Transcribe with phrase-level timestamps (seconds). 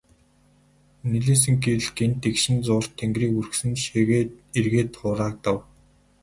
[1.11, 4.23] Нэлийсэн гэрэл гэнэт эгшин зуур тэнгэрийг бүрхсэн шигээ
[4.57, 5.57] эргээд хураагдав.